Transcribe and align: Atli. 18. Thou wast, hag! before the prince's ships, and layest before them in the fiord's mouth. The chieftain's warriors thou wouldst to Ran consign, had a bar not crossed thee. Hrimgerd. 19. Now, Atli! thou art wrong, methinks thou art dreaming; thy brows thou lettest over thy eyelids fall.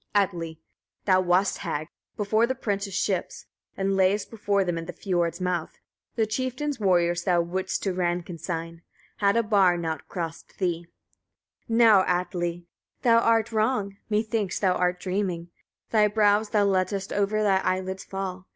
Atli. 0.15 0.53
18. 0.65 0.65
Thou 1.05 1.21
wast, 1.21 1.57
hag! 1.59 1.87
before 2.17 2.47
the 2.47 2.55
prince's 2.55 2.95
ships, 2.95 3.45
and 3.77 3.95
layest 3.95 4.31
before 4.31 4.63
them 4.63 4.75
in 4.79 4.85
the 4.85 4.93
fiord's 4.93 5.39
mouth. 5.39 5.77
The 6.15 6.25
chieftain's 6.25 6.79
warriors 6.79 7.23
thou 7.25 7.41
wouldst 7.41 7.83
to 7.83 7.93
Ran 7.93 8.23
consign, 8.23 8.81
had 9.17 9.37
a 9.37 9.43
bar 9.43 9.77
not 9.77 10.07
crossed 10.07 10.57
thee. 10.57 10.87
Hrimgerd. 11.69 11.77
19. 11.77 11.77
Now, 11.77 12.03
Atli! 12.07 12.65
thou 13.03 13.19
art 13.19 13.51
wrong, 13.51 13.97
methinks 14.09 14.59
thou 14.59 14.73
art 14.73 14.99
dreaming; 14.99 15.51
thy 15.91 16.07
brows 16.07 16.49
thou 16.49 16.63
lettest 16.63 17.13
over 17.13 17.43
thy 17.43 17.57
eyelids 17.59 18.03
fall. 18.03 18.47